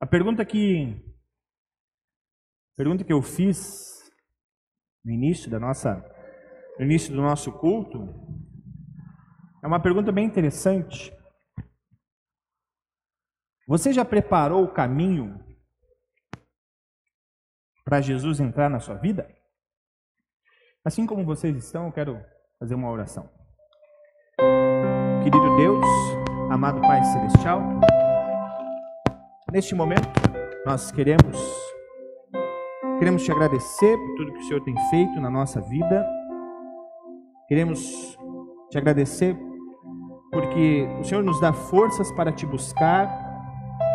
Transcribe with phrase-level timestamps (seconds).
[0.00, 0.96] A pergunta que
[2.72, 4.10] a pergunta que eu fiz
[5.04, 6.02] no início da nossa
[6.78, 8.08] no início do nosso culto
[9.62, 11.12] é uma pergunta bem interessante.
[13.68, 15.38] Você já preparou o caminho
[17.84, 19.28] para Jesus entrar na sua vida?
[20.82, 22.24] Assim como vocês estão, eu quero
[22.58, 23.30] fazer uma oração.
[25.22, 25.84] Querido Deus,
[26.50, 27.60] amado Pai Celestial,
[29.52, 30.08] neste momento
[30.64, 31.36] nós queremos
[32.98, 36.06] queremos te agradecer por tudo que o Senhor tem feito na nossa vida.
[37.48, 37.80] Queremos
[38.70, 39.36] te agradecer
[40.30, 43.08] porque o Senhor nos dá forças para te buscar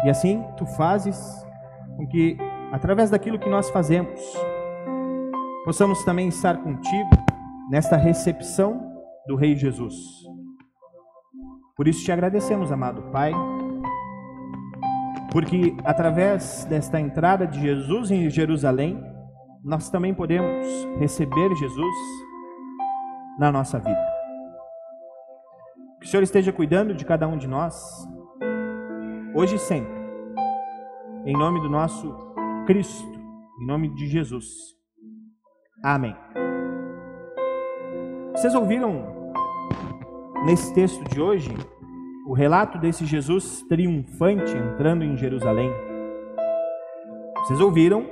[0.03, 1.17] e assim tu fazes
[1.95, 2.37] com que
[2.71, 4.19] através daquilo que nós fazemos
[5.63, 7.09] possamos também estar contigo
[7.69, 8.91] nesta recepção
[9.27, 9.95] do Rei Jesus.
[11.77, 13.31] Por isso te agradecemos, amado Pai,
[15.35, 19.03] porque através desta entrada de Jesus em Jerusalém,
[19.61, 20.65] nós também podemos
[20.97, 21.95] receber Jesus
[23.37, 24.07] na nossa vida.
[25.99, 28.07] Que o Senhor esteja cuidando de cada um de nós,
[29.35, 29.93] hoje e sempre,
[31.25, 32.15] em nome do nosso
[32.65, 33.19] Cristo,
[33.61, 34.47] em nome de Jesus.
[35.83, 36.15] Amém.
[38.31, 39.33] Vocês ouviram
[40.45, 41.53] nesse texto de hoje
[42.25, 45.71] o relato desse Jesus triunfante entrando em Jerusalém?
[47.37, 48.03] Vocês ouviram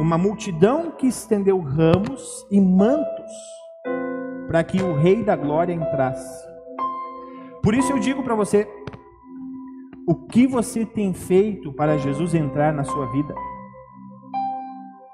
[0.00, 3.30] uma multidão que estendeu ramos e mantos
[4.48, 6.44] para que o Rei da Glória entrasse.
[7.62, 8.68] Por isso eu digo para você:
[10.06, 13.32] o que você tem feito para Jesus entrar na sua vida?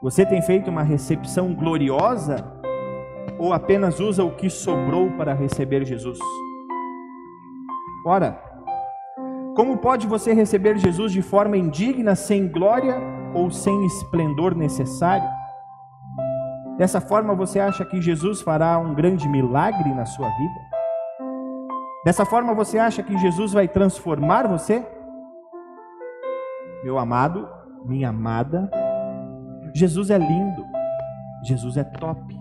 [0.02, 2.36] Você tem feito uma recepção gloriosa
[3.38, 6.18] ou apenas usa o que sobrou para receber Jesus?
[8.06, 8.45] Ora,
[9.56, 13.00] como pode você receber Jesus de forma indigna, sem glória
[13.34, 15.26] ou sem esplendor necessário?
[16.76, 20.60] Dessa forma você acha que Jesus fará um grande milagre na sua vida?
[22.04, 24.86] Dessa forma você acha que Jesus vai transformar você?
[26.84, 27.48] Meu amado,
[27.86, 28.70] minha amada,
[29.74, 30.66] Jesus é lindo,
[31.42, 32.38] Jesus é top,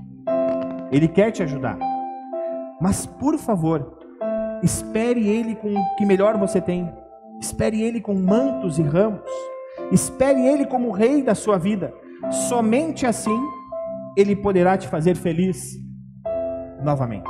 [0.91, 1.77] Ele quer te ajudar,
[2.81, 3.97] mas por favor,
[4.61, 6.93] espere Ele com o que melhor você tem,
[7.40, 9.29] espere Ele com mantos e ramos,
[9.91, 11.94] espere Ele como Rei da sua vida,
[12.47, 13.38] somente assim
[14.18, 15.75] Ele poderá te fazer feliz
[16.84, 17.29] novamente.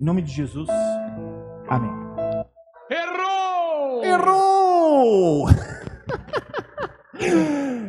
[0.00, 0.68] Em nome de Jesus,
[1.68, 1.90] amém.
[2.90, 4.04] Errou!
[4.04, 5.46] Errou!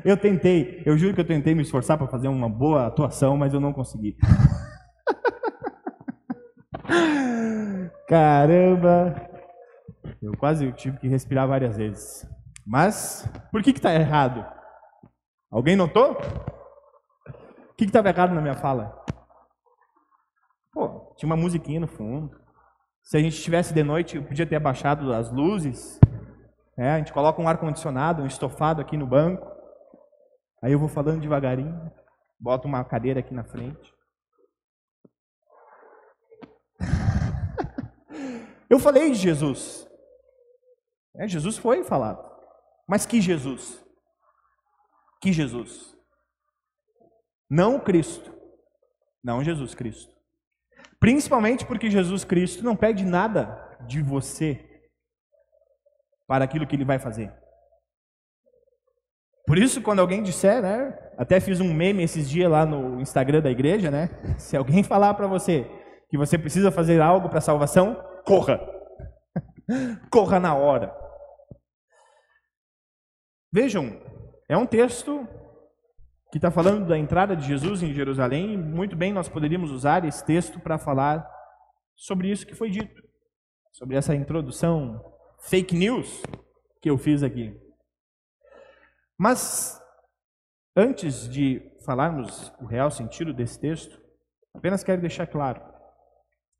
[0.06, 3.56] Eu tentei, eu juro que eu tentei me esforçar para fazer uma boa atuação, mas
[3.56, 4.16] eu não consegui.
[8.08, 9.16] Caramba!
[10.22, 12.28] Eu quase tive que respirar várias vezes.
[12.66, 14.46] Mas, por que está errado?
[15.52, 16.18] Alguém notou?
[17.70, 19.06] O que estava errado na minha fala?
[20.74, 22.38] Pô, tinha uma musiquinha no fundo.
[23.04, 26.00] Se a gente estivesse de noite, eu podia ter abaixado as luzes.
[26.78, 29.48] É, a gente coloca um ar-condicionado, um estofado aqui no banco.
[30.62, 31.92] Aí eu vou falando devagarinho,
[32.40, 33.95] boto uma cadeira aqui na frente.
[38.70, 39.88] Eu falei de Jesus.
[41.16, 42.24] É, Jesus foi falado.
[42.88, 43.84] Mas que Jesus?
[45.22, 45.96] Que Jesus?
[47.50, 48.34] Não Cristo.
[49.24, 50.14] Não Jesus Cristo.
[51.00, 54.64] Principalmente porque Jesus Cristo não pede nada de você
[56.28, 57.34] para aquilo que ele vai fazer.
[59.48, 60.98] Por isso, quando alguém disser, né?
[61.18, 64.10] Até fiz um meme esses dias lá no Instagram da igreja, né?
[64.40, 65.70] Se alguém falar para você
[66.10, 68.60] que você precisa fazer algo para salvação, corra.
[70.12, 70.96] corra na hora.
[73.52, 74.02] Vejam,
[74.50, 75.26] é um texto
[76.32, 80.26] que está falando da entrada de Jesus em Jerusalém, muito bem nós poderíamos usar esse
[80.26, 81.26] texto para falar
[81.96, 83.02] sobre isso que foi dito,
[83.72, 85.02] sobre essa introdução
[85.44, 86.22] fake news
[86.82, 87.58] que eu fiz aqui.
[89.18, 89.82] Mas,
[90.76, 93.98] antes de falarmos o real sentido desse texto,
[94.54, 95.64] apenas quero deixar claro.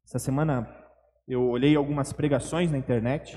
[0.06, 0.85] Essa semana
[1.28, 3.36] eu olhei algumas pregações na internet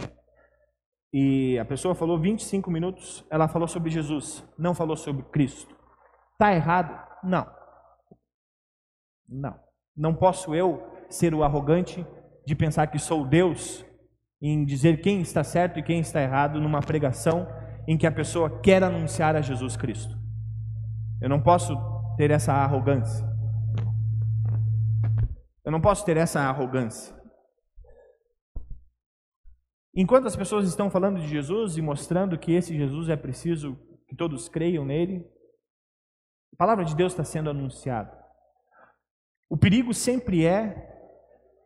[1.12, 5.75] e a pessoa falou 25 minutos, ela falou sobre Jesus, não falou sobre Cristo.
[6.32, 7.06] Está errado?
[7.25, 7.46] Não.
[9.29, 9.58] Não.
[9.96, 12.06] Não posso eu ser o arrogante
[12.46, 13.85] de pensar que sou Deus
[14.41, 17.49] em dizer quem está certo e quem está errado numa pregação
[17.88, 20.17] em que a pessoa quer anunciar a Jesus Cristo.
[21.20, 21.75] Eu não posso
[22.17, 23.26] ter essa arrogância.
[25.64, 27.18] Eu não posso ter essa arrogância.
[29.94, 33.76] Enquanto as pessoas estão falando de Jesus e mostrando que esse Jesus é preciso
[34.06, 35.26] que todos creiam nele,
[36.52, 38.17] a palavra de Deus está sendo anunciada.
[39.49, 40.96] O perigo sempre é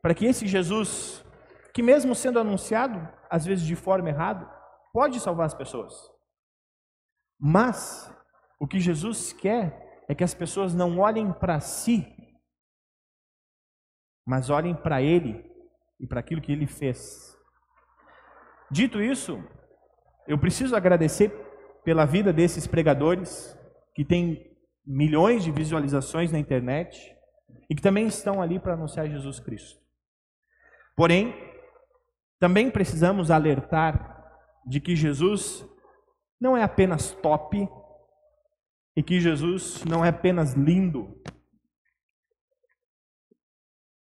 [0.00, 1.24] para que esse Jesus,
[1.72, 4.46] que mesmo sendo anunciado, às vezes de forma errada,
[4.92, 5.94] pode salvar as pessoas.
[7.38, 8.12] Mas
[8.60, 12.06] o que Jesus quer é que as pessoas não olhem para si,
[14.26, 15.50] mas olhem para Ele
[15.98, 17.31] e para aquilo que Ele fez.
[18.72, 19.38] Dito isso,
[20.26, 21.30] eu preciso agradecer
[21.84, 23.54] pela vida desses pregadores
[23.94, 24.50] que têm
[24.82, 27.14] milhões de visualizações na internet
[27.68, 29.78] e que também estão ali para anunciar Jesus Cristo.
[30.96, 31.34] Porém,
[32.40, 35.68] também precisamos alertar de que Jesus
[36.40, 37.68] não é apenas top
[38.96, 41.22] e que Jesus não é apenas lindo.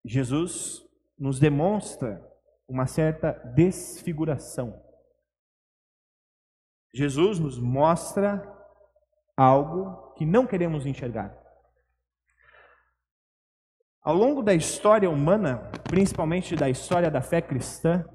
[0.04, 0.86] Jesus
[1.18, 2.22] nos demonstra
[2.68, 4.84] uma certa desfiguração.
[6.94, 8.42] Jesus nos mostra
[9.36, 11.38] algo que não queremos enxergar.
[14.02, 18.06] Ao longo da história humana, principalmente da história da fé cristã,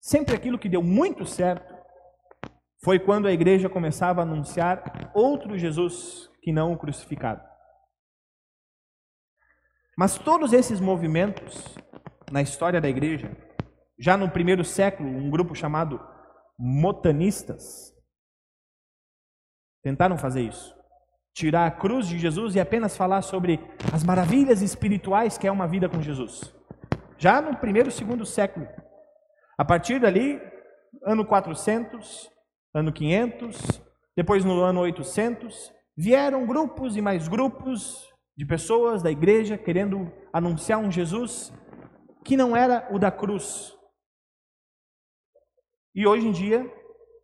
[0.00, 1.72] sempre aquilo que deu muito certo
[2.84, 7.40] foi quando a igreja começava a anunciar outro Jesus que não o crucificado.
[9.96, 11.76] Mas todos esses movimentos
[12.32, 13.30] na história da igreja,
[13.98, 16.00] já no primeiro século, um grupo chamado
[16.58, 17.94] motanistas
[19.82, 20.74] tentaram fazer isso.
[21.34, 23.60] Tirar a cruz de Jesus e apenas falar sobre
[23.92, 26.54] as maravilhas espirituais que é uma vida com Jesus.
[27.18, 28.66] Já no primeiro e segundo século.
[29.58, 30.40] A partir dali,
[31.04, 32.30] ano 400,
[32.74, 33.82] ano 500,
[34.16, 40.78] depois no ano 800, vieram grupos e mais grupos de pessoas da igreja querendo anunciar
[40.78, 41.52] um Jesus
[42.24, 43.76] que não era o da cruz.
[45.94, 46.70] E hoje em dia,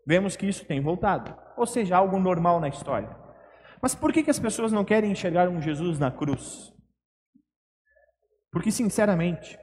[0.07, 3.17] vemos que isso tem voltado, ou seja, algo normal na história.
[3.81, 6.73] Mas por que, que as pessoas não querem enxergar um Jesus na cruz?
[8.51, 9.59] Porque, sinceramente,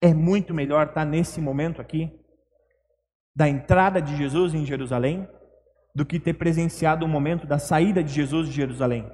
[0.00, 2.10] é muito melhor estar nesse momento aqui,
[3.34, 5.28] da entrada de Jesus em Jerusalém,
[5.94, 9.10] do que ter presenciado o momento da saída de Jesus de Jerusalém.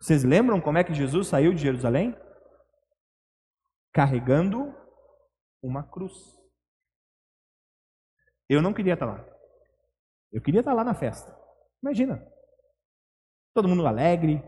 [0.00, 2.16] Vocês lembram como é que Jesus saiu de Jerusalém?
[3.92, 4.74] Carregando
[5.62, 6.38] uma cruz.
[8.48, 9.24] Eu não queria estar lá.
[10.32, 11.36] Eu queria estar lá na festa.
[11.82, 12.24] Imagina.
[13.54, 14.42] Todo mundo alegre,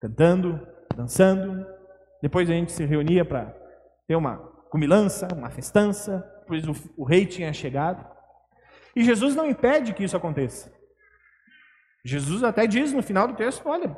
[0.00, 1.66] cantando, dançando.
[2.20, 3.54] Depois a gente se reunia para
[4.06, 4.38] ter uma
[4.70, 8.04] cumilança, uma festança, pois o, o rei tinha chegado.
[8.94, 10.72] E Jesus não impede que isso aconteça.
[12.04, 13.96] Jesus até diz no final do texto: olha,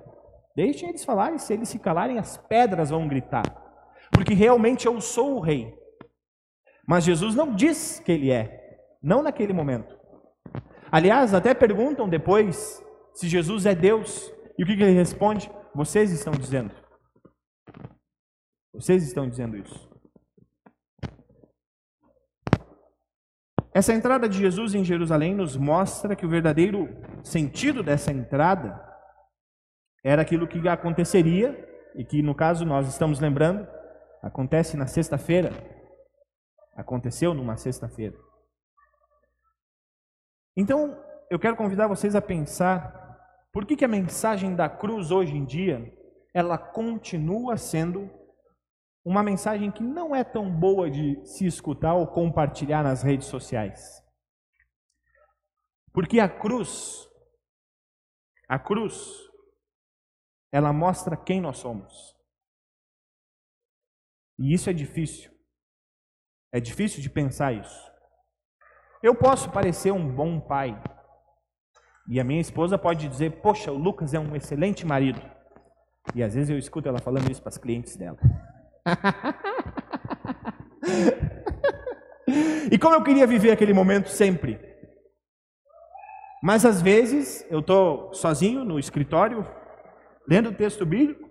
[0.54, 3.69] deixem eles falarem, se eles se calarem, as pedras vão gritar.
[4.10, 5.74] Porque realmente eu sou o rei.
[6.86, 9.98] Mas Jesus não diz que ele é, não naquele momento.
[10.90, 12.84] Aliás, até perguntam depois
[13.14, 14.32] se Jesus é Deus.
[14.58, 15.50] E o que ele responde?
[15.74, 16.74] Vocês estão dizendo.
[18.74, 19.88] Vocês estão dizendo isso.
[23.72, 26.88] Essa entrada de Jesus em Jerusalém nos mostra que o verdadeiro
[27.22, 28.84] sentido dessa entrada
[30.02, 33.66] era aquilo que aconteceria, e que no caso nós estamos lembrando,
[34.22, 35.50] acontece na sexta-feira.
[36.74, 38.16] Aconteceu numa sexta-feira.
[40.56, 40.96] Então,
[41.30, 42.98] eu quero convidar vocês a pensar
[43.52, 45.96] por que, que a mensagem da cruz hoje em dia
[46.32, 48.10] ela continua sendo
[49.04, 54.02] uma mensagem que não é tão boa de se escutar ou compartilhar nas redes sociais.
[55.92, 57.08] Porque a cruz,
[58.48, 59.28] a cruz,
[60.52, 62.16] ela mostra quem nós somos.
[64.40, 65.30] E isso é difícil.
[66.52, 67.90] É difícil de pensar isso.
[69.02, 70.82] Eu posso parecer um bom pai.
[72.08, 75.20] E a minha esposa pode dizer: Poxa, o Lucas é um excelente marido.
[76.14, 78.18] E às vezes eu escuto ela falando isso para as clientes dela.
[82.72, 84.58] e como eu queria viver aquele momento sempre.
[86.42, 89.46] Mas às vezes eu estou sozinho no escritório,
[90.26, 91.29] lendo o texto bíblico.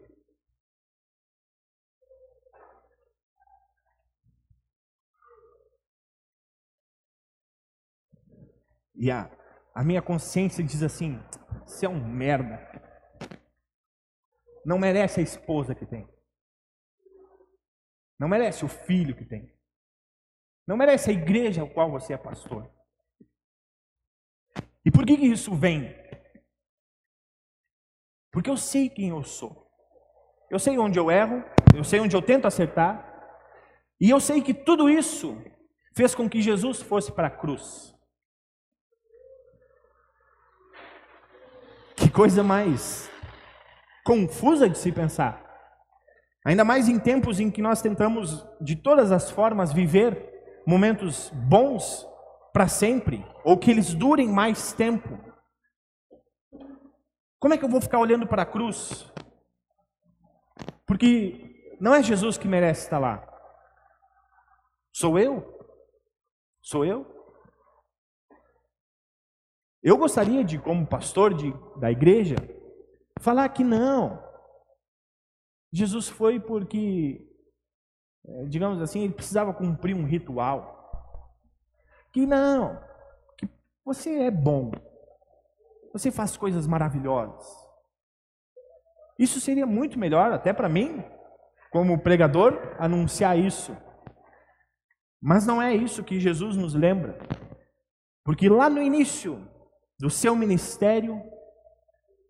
[8.99, 9.31] E a,
[9.73, 11.17] a minha consciência diz assim:
[11.65, 12.59] você é um merda.
[14.65, 16.05] Não merece a esposa que tem.
[18.19, 19.49] Não merece o filho que tem.
[20.67, 22.69] Não merece a igreja ao qual você é pastor.
[24.85, 25.95] E por que, que isso vem?
[28.31, 29.71] Porque eu sei quem eu sou.
[30.51, 33.07] Eu sei onde eu erro, eu sei onde eu tento acertar,
[34.01, 35.37] E eu sei que tudo isso
[35.95, 37.98] fez com que Jesus fosse para a cruz.
[42.09, 43.07] Que coisa mais
[44.03, 45.45] confusa de se pensar.
[46.43, 52.07] Ainda mais em tempos em que nós tentamos, de todas as formas, viver momentos bons
[52.51, 55.19] para sempre, ou que eles durem mais tempo.
[57.39, 59.07] Como é que eu vou ficar olhando para a cruz?
[60.87, 63.23] Porque não é Jesus que merece estar lá.
[64.91, 65.45] Sou eu?
[66.59, 67.18] Sou eu?
[69.81, 72.35] Eu gostaria de, como pastor de, da igreja,
[73.19, 74.21] falar que não.
[75.71, 77.25] Jesus foi porque,
[78.25, 80.77] é, digamos assim, ele precisava cumprir um ritual.
[82.11, 82.81] Que não,
[83.37, 83.47] que
[83.85, 84.71] você é bom,
[85.93, 87.47] você faz coisas maravilhosas.
[89.17, 91.03] Isso seria muito melhor, até para mim,
[91.71, 93.77] como pregador, anunciar isso.
[95.21, 97.19] Mas não é isso que Jesus nos lembra.
[98.23, 99.45] Porque lá no início
[99.99, 101.21] do seu ministério,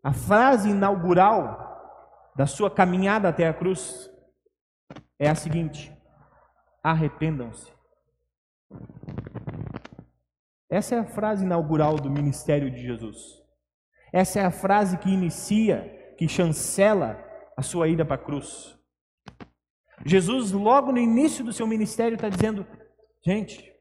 [0.03, 1.67] a frase inaugural
[2.35, 4.09] da sua caminhada até a cruz
[5.19, 5.95] é a seguinte:
[6.83, 7.71] arrependam-se.
[10.69, 13.39] Essa é a frase inaugural do ministério de Jesus.
[14.11, 17.23] Essa é a frase que inicia, que chancela
[17.57, 18.77] a sua ida para a cruz.
[20.05, 22.65] Jesus, logo no início do seu ministério, está dizendo:
[23.23, 23.71] gente,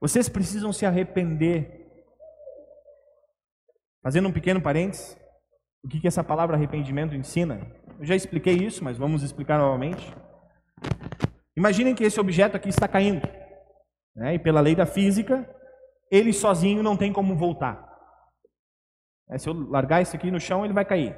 [0.00, 1.83] vocês precisam se arrepender.
[4.04, 5.18] Fazendo um pequeno parênteses,
[5.82, 7.66] o que, que essa palavra arrependimento ensina?
[7.98, 10.14] Eu já expliquei isso, mas vamos explicar novamente.
[11.56, 13.26] Imaginem que esse objeto aqui está caindo,
[14.14, 14.34] né?
[14.34, 15.48] e pela lei da física,
[16.10, 17.82] ele sozinho não tem como voltar.
[19.30, 21.16] É, se eu largar isso aqui no chão, ele vai cair.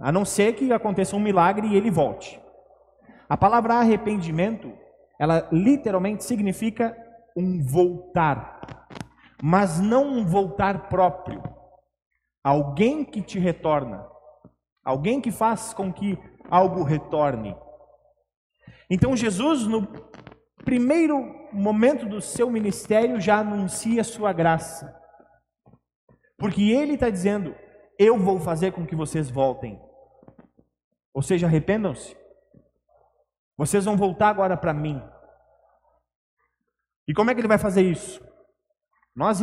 [0.00, 2.40] A não ser que aconteça um milagre e ele volte.
[3.28, 4.72] A palavra arrependimento,
[5.20, 6.96] ela literalmente significa
[7.36, 8.88] um voltar,
[9.42, 11.42] mas não um voltar próprio.
[12.42, 14.06] Alguém que te retorna,
[14.84, 16.18] alguém que faz com que
[16.50, 17.56] algo retorne.
[18.90, 19.86] Então Jesus, no
[20.64, 24.96] primeiro momento do seu ministério, já anuncia a sua graça.
[26.36, 27.54] Porque ele está dizendo:
[27.98, 29.80] Eu vou fazer com que vocês voltem.
[31.12, 32.16] Ou seja, arrependam-se.
[33.56, 35.02] Vocês vão voltar agora para mim.
[37.08, 38.27] E como é que ele vai fazer isso?
[39.18, 39.40] Nós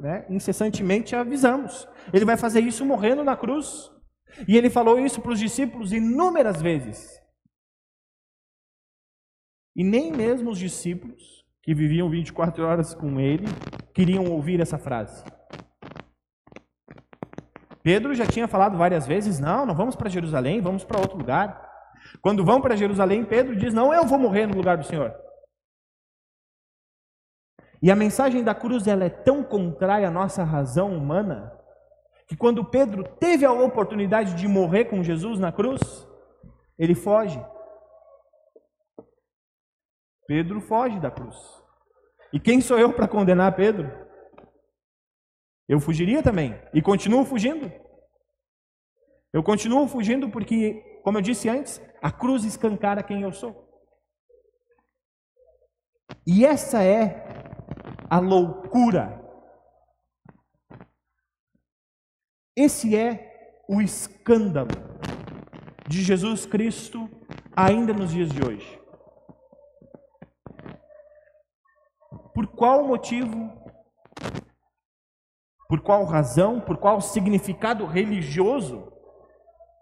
[0.00, 1.86] né, incessantemente avisamos.
[2.12, 3.92] Ele vai fazer isso morrendo na cruz.
[4.48, 7.08] E ele falou isso para os discípulos inúmeras vezes.
[9.76, 13.44] E nem mesmo os discípulos, que viviam 24 horas com ele,
[13.94, 15.24] queriam ouvir essa frase.
[17.84, 21.64] Pedro já tinha falado várias vezes: não, não vamos para Jerusalém, vamos para outro lugar.
[22.20, 25.14] Quando vão para Jerusalém, Pedro diz: não, eu vou morrer no lugar do Senhor.
[27.82, 31.56] E a mensagem da cruz ela é tão contrária à nossa razão humana
[32.26, 35.80] que quando Pedro teve a oportunidade de morrer com Jesus na cruz,
[36.78, 37.42] ele foge.
[40.26, 41.36] Pedro foge da cruz.
[42.32, 43.90] E quem sou eu para condenar Pedro?
[45.66, 47.72] Eu fugiria também e continuo fugindo.
[49.32, 53.66] Eu continuo fugindo porque, como eu disse antes, a cruz escancara quem eu sou.
[56.26, 57.37] E essa é
[58.08, 59.22] a loucura.
[62.56, 64.70] Esse é o escândalo
[65.86, 67.08] de Jesus Cristo
[67.54, 68.78] ainda nos dias de hoje.
[72.34, 73.52] Por qual motivo,
[75.68, 78.92] por qual razão, por qual significado religioso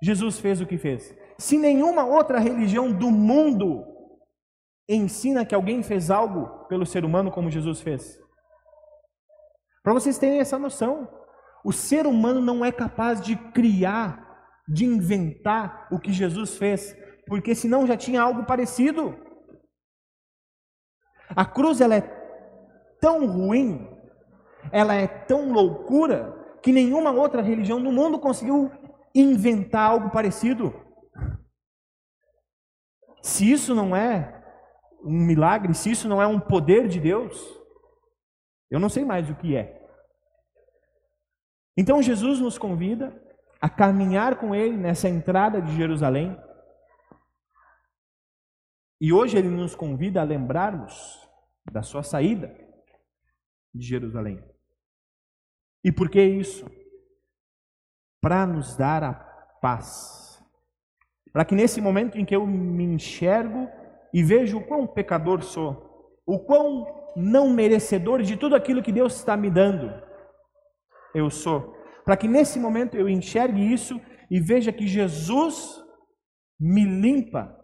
[0.02, 1.14] Jesus fez o que fez?
[1.38, 3.95] Se nenhuma outra religião do mundo
[4.88, 8.20] ensina que alguém fez algo pelo ser humano como Jesus fez.
[9.82, 11.08] Para vocês terem essa noção,
[11.64, 17.54] o ser humano não é capaz de criar, de inventar o que Jesus fez, porque
[17.54, 19.16] senão já tinha algo parecido.
[21.30, 22.00] A cruz ela é
[23.00, 23.88] tão ruim,
[24.70, 28.70] ela é tão loucura, que nenhuma outra religião no mundo conseguiu
[29.14, 30.74] inventar algo parecido.
[33.22, 34.35] Se isso não é
[35.06, 37.40] um milagre, se isso não é um poder de Deus,
[38.70, 39.82] eu não sei mais o que é.
[41.76, 43.14] Então Jesus nos convida
[43.60, 46.36] a caminhar com Ele nessa entrada de Jerusalém.
[49.00, 51.20] E hoje Ele nos convida a lembrarmos
[51.70, 52.56] da sua saída
[53.75, 54.42] de Jerusalém.
[55.84, 56.66] E por que isso?
[58.20, 59.14] Para nos dar a
[59.60, 60.42] paz.
[61.32, 63.68] Para que nesse momento em que eu me enxergo
[64.12, 66.86] e vejo o quão pecador sou, o quão
[67.16, 70.06] não merecedor de tudo aquilo que Deus está me dando
[71.18, 71.75] eu sou.
[72.04, 75.82] Para que nesse momento eu enxergue isso e veja que Jesus
[76.60, 77.58] me limpa.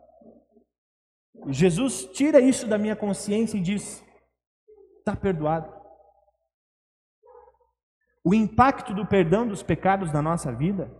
[1.49, 4.02] Jesus tira isso da minha consciência e diz:
[4.99, 5.72] está perdoado.
[8.25, 10.90] O impacto do perdão dos pecados na nossa vida,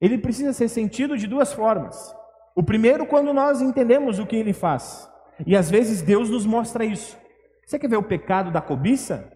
[0.00, 2.14] ele precisa ser sentido de duas formas.
[2.54, 5.08] O primeiro, quando nós entendemos o que ele faz.
[5.46, 7.18] E às vezes Deus nos mostra isso.
[7.66, 9.32] Você quer ver o pecado da cobiça?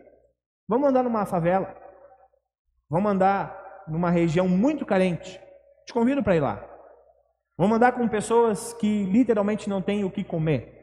[0.68, 1.74] Vamos andar numa favela.
[2.90, 5.40] Vamos andar numa região muito carente.
[5.86, 6.64] Te convido para ir lá.
[7.56, 10.76] Vamos andar com pessoas que literalmente não têm o que comer.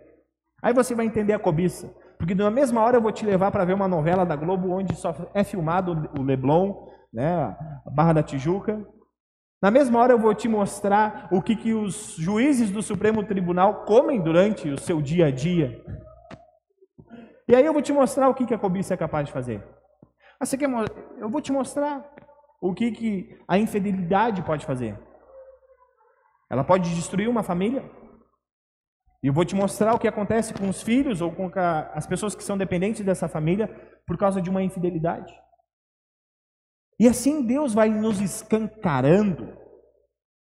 [0.61, 1.93] Aí você vai entender a cobiça.
[2.17, 4.95] Porque na mesma hora eu vou te levar para ver uma novela da Globo onde
[4.95, 8.81] só é filmado o Leblon, né, a Barra da Tijuca.
[9.63, 13.85] Na mesma hora eu vou te mostrar o que, que os juízes do Supremo Tribunal
[13.85, 15.81] comem durante o seu dia a dia.
[17.47, 19.63] E aí eu vou te mostrar o que, que a cobiça é capaz de fazer.
[20.37, 20.69] Ah, você quer,
[21.17, 22.05] eu vou te mostrar
[22.59, 24.99] o que, que a infidelidade pode fazer.
[26.49, 27.89] Ela pode destruir uma família.
[29.23, 31.49] E eu vou te mostrar o que acontece com os filhos ou com
[31.93, 33.69] as pessoas que são dependentes dessa família
[34.05, 35.33] por causa de uma infidelidade.
[37.03, 39.57] E assim Deus vai nos escancarando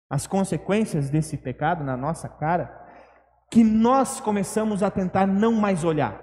[0.08, 2.68] as consequências desse pecado na nossa cara,
[3.50, 6.22] que nós começamos a tentar não mais olhar.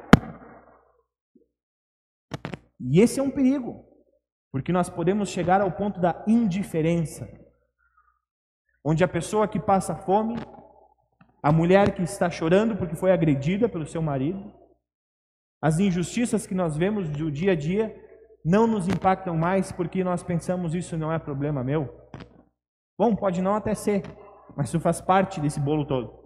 [2.78, 3.84] E esse é um perigo,
[4.52, 7.28] porque nós podemos chegar ao ponto da indiferença,
[8.84, 10.36] onde a pessoa que passa fome
[11.42, 14.54] a mulher que está chorando porque foi agredida pelo seu marido,
[15.60, 18.09] as injustiças que nós vemos do dia a dia
[18.44, 22.08] não nos impactam mais porque nós pensamos isso não é problema meu.
[22.98, 24.02] Bom, pode não até ser,
[24.56, 26.18] mas isso faz parte desse bolo todo.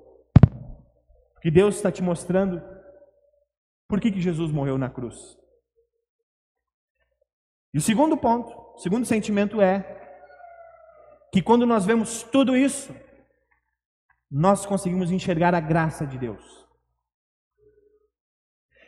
[1.40, 2.62] Que Deus está te mostrando
[3.88, 5.38] por que, que Jesus morreu na cruz.
[7.72, 9.82] E o segundo ponto, o segundo sentimento é
[11.32, 12.94] que quando nós vemos tudo isso,
[14.30, 16.63] nós conseguimos enxergar a graça de Deus.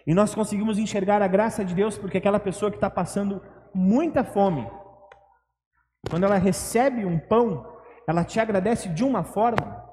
[0.07, 3.43] E nós conseguimos enxergar a graça de Deus porque aquela pessoa que está passando
[3.75, 4.71] muita fome,
[6.09, 9.85] quando ela recebe um pão, ela te agradece de uma forma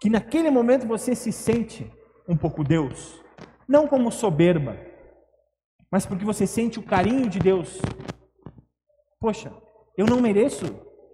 [0.00, 1.92] que naquele momento você se sente
[2.28, 3.20] um pouco Deus,
[3.68, 4.76] não como soberba,
[5.90, 7.80] mas porque você sente o carinho de Deus.
[9.18, 9.52] Poxa,
[9.96, 10.64] eu não mereço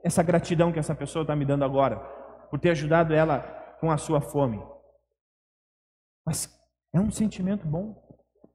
[0.05, 1.97] essa gratidão que essa pessoa está me dando agora
[2.51, 3.41] por ter ajudado ela
[3.81, 4.63] com a sua fome.
[6.25, 6.47] Mas
[6.97, 7.95] é um sentimento bom.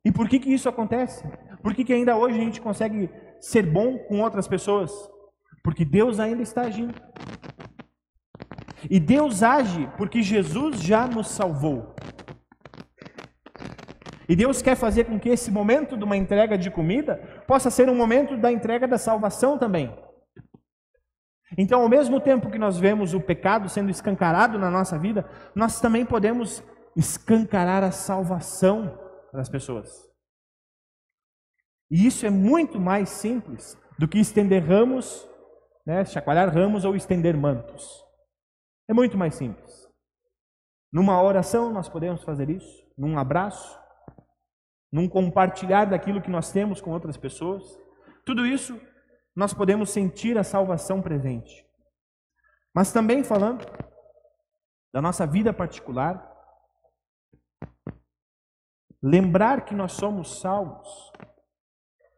[0.04, 1.23] E por que, que isso acontece?
[1.62, 4.91] Por que, que ainda hoje a gente consegue ser bom com outras pessoas?
[5.63, 6.95] Porque Deus ainda está agindo.
[8.89, 11.95] E Deus age porque Jesus já nos salvou.
[14.27, 17.89] E Deus quer fazer com que esse momento de uma entrega de comida possa ser
[17.89, 19.93] um momento da entrega da salvação também.
[21.58, 25.82] Então, ao mesmo tempo que nós vemos o pecado sendo escancarado na nossa vida, nós
[25.82, 26.63] também podemos
[26.95, 28.97] escancarar a salvação
[29.34, 30.10] das pessoas.
[31.89, 35.27] E isso é muito mais simples do que estender ramos,
[35.86, 38.04] né, chacoalhar ramos ou estender mantos.
[38.89, 39.89] É muito mais simples.
[40.91, 43.80] Numa oração nós podemos fazer isso, num abraço,
[44.91, 47.63] num compartilhar daquilo que nós temos com outras pessoas.
[48.25, 48.80] Tudo isso
[49.36, 51.65] nós podemos sentir a salvação presente.
[52.73, 53.65] Mas também falando
[54.93, 56.31] da nossa vida particular,
[59.02, 61.12] lembrar que nós somos salvos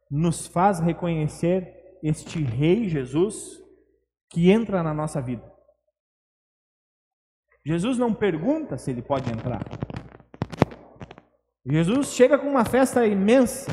[0.10, 3.62] nos faz reconhecer este Rei Jesus
[4.30, 5.52] que entra na nossa vida.
[7.66, 9.64] Jesus não pergunta se ele pode entrar.
[11.66, 13.72] Jesus chega com uma festa imensa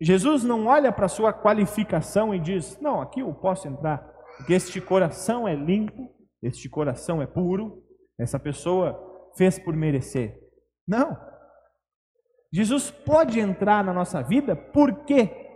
[0.00, 3.98] Jesus não olha para sua qualificação e diz: Não, aqui eu posso entrar,
[4.38, 6.10] porque este coração é limpo,
[6.42, 7.84] este coração é puro,
[8.18, 10.38] essa pessoa fez por merecer.
[10.86, 11.16] Não.
[12.52, 15.48] Jesus pode entrar na nossa vida, por quê?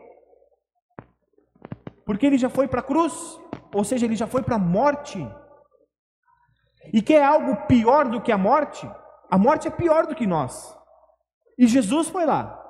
[2.07, 3.13] Porque ele já foi para a cruz,
[3.75, 5.19] ou seja, ele já foi para a morte.
[6.93, 8.89] E que é algo pior do que a morte?
[9.31, 10.77] A morte é pior do que nós.
[11.59, 12.61] E Jesus foi lá.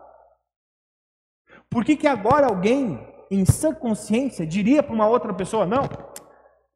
[1.69, 2.99] Por que, que agora alguém,
[3.31, 5.83] em sã consciência, diria para uma outra pessoa: não,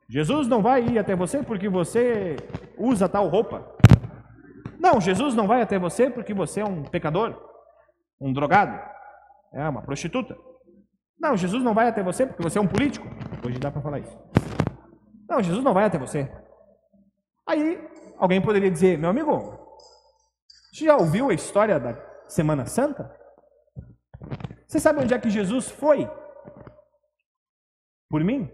[0.09, 2.37] Jesus não vai ir até você porque você
[2.77, 3.78] usa tal roupa?
[4.91, 7.39] Não, Jesus não vai até você porque você é um pecador,
[8.19, 8.81] um drogado,
[9.53, 10.35] é uma prostituta.
[11.21, 13.07] Não, Jesus não vai até você porque você é um político.
[13.45, 14.19] Hoje dá para falar isso.
[15.29, 16.33] Não, Jesus não vai até você
[17.47, 17.79] Aí
[18.17, 19.59] alguém poderia dizer, meu amigo,
[20.73, 21.95] você já ouviu a história da
[22.27, 23.15] Semana Santa?
[24.67, 26.11] Você sabe onde é que Jesus foi?
[28.09, 28.51] Por mim?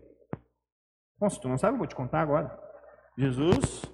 [1.16, 2.58] Bom, se tu não sabe, eu vou te contar agora.
[3.16, 3.84] Jesus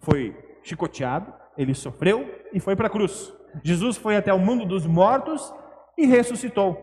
[0.00, 3.32] foi chicoteado, ele sofreu e foi para a cruz.
[3.62, 5.52] Jesus foi até o mundo dos mortos
[5.96, 6.76] e ressuscitou.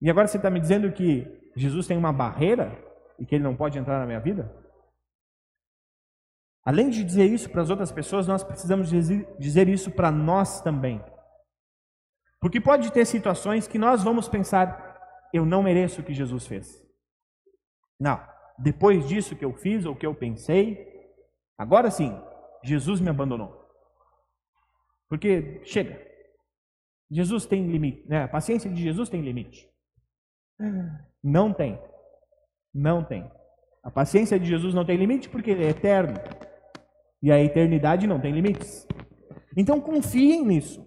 [0.00, 1.26] E agora você está me dizendo que
[1.56, 2.76] Jesus tem uma barreira
[3.18, 4.54] e que ele não pode entrar na minha vida?
[6.64, 11.02] Além de dizer isso para as outras pessoas, nós precisamos dizer isso para nós também.
[12.40, 14.98] Porque pode ter situações que nós vamos pensar,
[15.32, 16.84] eu não mereço o que Jesus fez.
[17.98, 18.20] Não,
[18.58, 21.08] depois disso que eu fiz ou que eu pensei,
[21.56, 22.20] agora sim,
[22.68, 23.64] Jesus me abandonou.
[25.08, 26.04] Porque chega.
[27.10, 28.24] Jesus tem limite, né?
[28.24, 29.70] A paciência de Jesus tem limite.
[31.22, 31.80] Não tem.
[32.74, 33.30] Não tem.
[33.82, 36.18] A paciência de Jesus não tem limite porque ele é eterno.
[37.22, 38.86] E a eternidade não tem limites.
[39.56, 40.86] Então confiem nisso.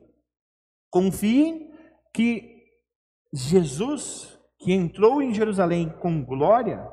[0.89, 1.71] Confiem
[2.13, 2.65] que
[3.33, 6.85] Jesus, que entrou em Jerusalém com glória,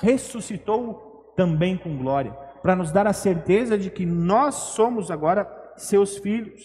[0.00, 6.18] ressuscitou também com glória, para nos dar a certeza de que nós somos agora seus
[6.18, 6.62] filhos,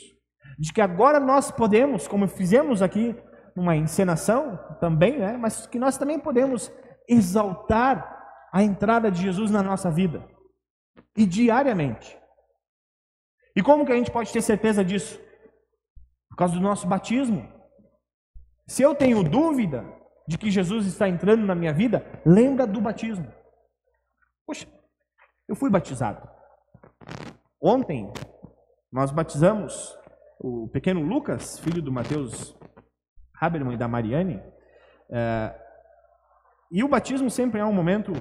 [0.59, 3.15] de que agora nós podemos, como fizemos aqui
[3.55, 6.71] numa encenação também, né, mas que nós também podemos
[7.07, 8.13] exaltar
[8.51, 10.27] a entrada de Jesus na nossa vida
[11.15, 12.17] e diariamente.
[13.55, 15.19] E como que a gente pode ter certeza disso?
[16.29, 17.47] Por causa do nosso batismo.
[18.67, 19.85] Se eu tenho dúvida
[20.27, 23.31] de que Jesus está entrando na minha vida, lembra do batismo.
[24.45, 24.67] Poxa,
[25.47, 26.27] eu fui batizado.
[27.61, 28.11] Ontem
[28.91, 29.97] nós batizamos
[30.39, 32.55] o pequeno Lucas, filho do Mateus
[33.39, 34.41] Haberman e da Mariane.
[35.09, 35.55] É,
[36.71, 38.11] e o batismo sempre é um momento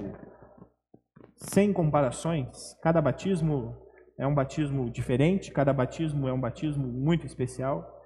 [1.35, 2.73] sem comparações.
[2.81, 3.75] Cada batismo
[4.17, 8.01] é um batismo diferente, cada batismo é um batismo muito especial.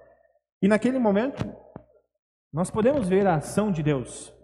[0.60, 1.44] E naquele momento,
[2.52, 4.34] nós podemos ver a ação de Deus.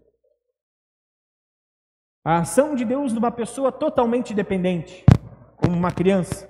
[2.26, 5.06] A ação de Deus numa pessoa totalmente dependente,
[5.56, 6.48] como uma criança.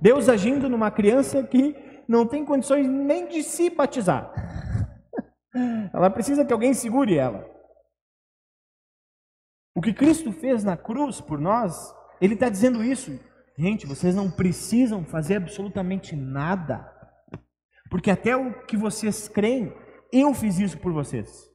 [0.00, 1.76] Deus agindo numa criança que
[2.08, 4.32] não tem condições nem de se batizar.
[5.92, 7.46] Ela precisa que alguém segure ela.
[9.76, 13.20] O que Cristo fez na cruz por nós, Ele está dizendo isso.
[13.58, 16.90] Gente, vocês não precisam fazer absolutamente nada,
[17.90, 19.70] porque até o que vocês creem,
[20.10, 21.53] eu fiz isso por vocês.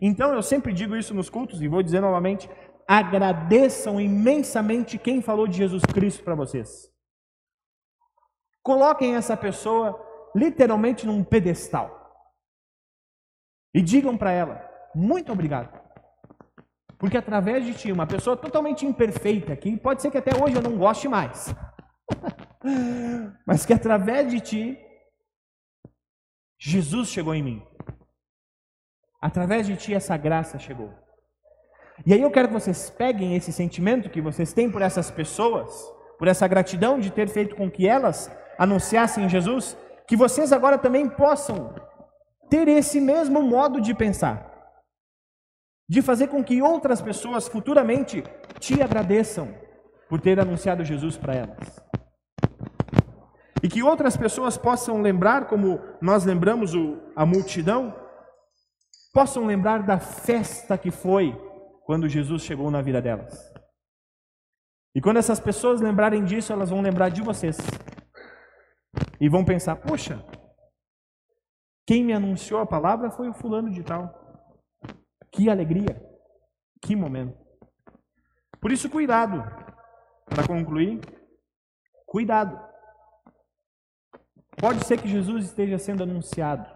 [0.00, 2.48] Então eu sempre digo isso nos cultos e vou dizer novamente:
[2.86, 6.90] agradeçam imensamente quem falou de Jesus Cristo para vocês.
[8.62, 10.00] Coloquem essa pessoa
[10.34, 12.02] literalmente num pedestal
[13.74, 15.80] e digam para ela: muito obrigado.
[16.98, 20.62] Porque através de ti, uma pessoa totalmente imperfeita, que pode ser que até hoje eu
[20.62, 21.52] não goste mais,
[23.44, 24.78] mas que através de ti,
[26.56, 27.66] Jesus chegou em mim.
[29.22, 30.90] Através de ti, essa graça chegou.
[32.04, 35.70] E aí eu quero que vocês peguem esse sentimento que vocês têm por essas pessoas,
[36.18, 39.76] por essa gratidão de ter feito com que elas anunciassem Jesus,
[40.08, 41.72] que vocês agora também possam
[42.50, 44.52] ter esse mesmo modo de pensar
[45.92, 48.24] de fazer com que outras pessoas futuramente
[48.58, 49.54] te agradeçam
[50.08, 51.84] por ter anunciado Jesus para elas.
[53.62, 57.94] E que outras pessoas possam lembrar, como nós lembramos o, a multidão,
[59.12, 61.32] possam lembrar da festa que foi
[61.84, 63.52] quando Jesus chegou na vida delas.
[64.94, 67.56] E quando essas pessoas lembrarem disso, elas vão lembrar de vocês.
[69.20, 70.24] E vão pensar: poxa,
[71.86, 74.20] quem me anunciou a palavra foi o fulano de tal.
[75.30, 76.00] Que alegria,
[76.82, 77.38] que momento.
[78.60, 79.42] Por isso, cuidado.
[80.26, 81.00] Para concluir,
[82.06, 82.58] cuidado.
[84.58, 86.70] Pode ser que Jesus esteja sendo anunciado.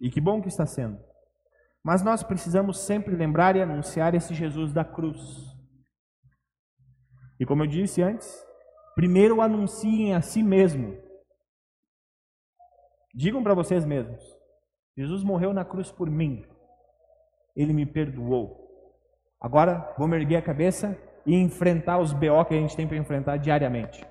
[0.00, 1.05] E que bom que está sendo.
[1.86, 5.20] Mas nós precisamos sempre lembrar e anunciar esse Jesus da cruz.
[7.38, 8.44] E como eu disse antes,
[8.96, 11.00] primeiro anunciem a si mesmo.
[13.14, 14.20] Digam para vocês mesmos:
[14.98, 16.44] Jesus morreu na cruz por mim
[17.54, 18.66] ele me perdoou.
[19.40, 23.36] Agora me erguer a cabeça e enfrentar os BO que a gente tem para enfrentar
[23.36, 24.04] diariamente.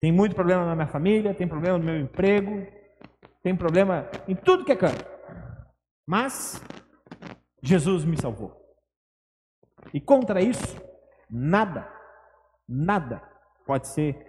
[0.00, 2.66] Tem muito problema na minha família, tem problema no meu emprego,
[3.44, 5.11] tem problema em tudo que é canto.
[6.06, 6.62] Mas
[7.62, 8.60] Jesus me salvou.
[9.92, 10.76] E contra isso,
[11.30, 11.88] nada,
[12.68, 13.22] nada
[13.66, 14.26] pode ser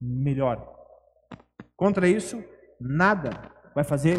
[0.00, 0.76] melhor.
[1.76, 2.42] Contra isso,
[2.80, 3.30] nada
[3.74, 4.18] vai fazer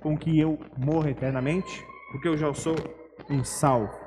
[0.00, 2.74] com que eu morra eternamente porque eu já sou
[3.28, 3.98] um salvo.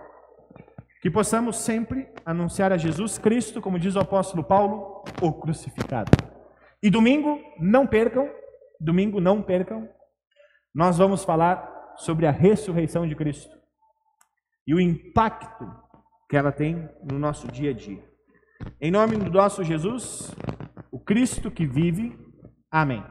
[1.01, 6.11] Que possamos sempre anunciar a Jesus Cristo, como diz o apóstolo Paulo, o crucificado.
[6.81, 8.29] E domingo, não percam,
[8.79, 9.87] domingo não percam,
[10.73, 13.57] nós vamos falar sobre a ressurreição de Cristo
[14.65, 15.65] e o impacto
[16.29, 18.03] que ela tem no nosso dia a dia.
[18.79, 20.33] Em nome do nosso Jesus,
[20.91, 22.17] o Cristo que vive.
[22.71, 23.03] Amém.